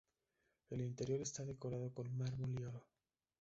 El 0.71 0.81
interior 0.81 1.21
está 1.21 1.45
decorado 1.45 1.93
con 1.93 2.11
mármol 2.17 2.55
y 2.59 2.63
oro. 2.63 2.83